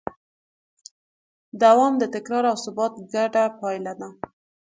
[1.61, 4.09] دوام د تکرار او ثبات ګډه پایله ده.